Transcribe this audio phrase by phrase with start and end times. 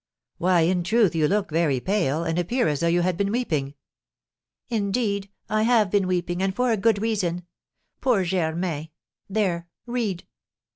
[0.39, 3.75] "Why, in truth, you look very pale, and appear as though you had been weeping."
[4.67, 7.45] "Indeed, I have been weeping, and for a good reason.
[8.01, 8.89] Poor Germain!
[9.29, 10.25] There read!"